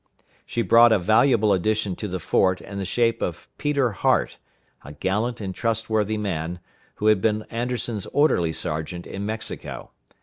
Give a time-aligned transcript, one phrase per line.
[0.47, 4.39] She brought a valuable addition to the fort in the shape of Peter Hart,
[4.83, 6.59] a gallant and trustworthy man,
[6.95, 9.91] who had been Anderson's orderly sergeant in Mexico.